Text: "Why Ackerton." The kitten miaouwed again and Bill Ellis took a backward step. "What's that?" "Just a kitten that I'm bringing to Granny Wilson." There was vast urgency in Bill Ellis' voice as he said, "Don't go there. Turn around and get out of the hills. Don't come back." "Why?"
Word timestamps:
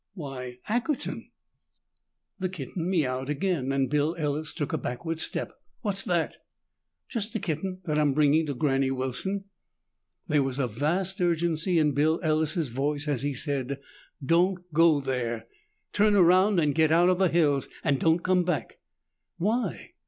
"Why 0.15 0.57
Ackerton." 0.67 1.29
The 2.39 2.49
kitten 2.49 2.87
miaouwed 2.89 3.29
again 3.29 3.71
and 3.71 3.87
Bill 3.87 4.15
Ellis 4.17 4.51
took 4.55 4.73
a 4.73 4.79
backward 4.79 5.19
step. 5.19 5.51
"What's 5.81 6.01
that?" 6.05 6.37
"Just 7.07 7.35
a 7.35 7.39
kitten 7.39 7.81
that 7.85 7.99
I'm 7.99 8.15
bringing 8.15 8.47
to 8.47 8.55
Granny 8.55 8.89
Wilson." 8.89 9.43
There 10.27 10.41
was 10.41 10.57
vast 10.57 11.21
urgency 11.21 11.77
in 11.77 11.91
Bill 11.93 12.19
Ellis' 12.23 12.69
voice 12.69 13.07
as 13.07 13.21
he 13.21 13.35
said, 13.35 13.79
"Don't 14.25 14.73
go 14.73 15.01
there. 15.01 15.45
Turn 15.93 16.15
around 16.15 16.59
and 16.59 16.73
get 16.73 16.91
out 16.91 17.09
of 17.09 17.19
the 17.19 17.29
hills. 17.29 17.67
Don't 17.85 18.23
come 18.23 18.43
back." 18.43 18.79
"Why?" 19.37 19.91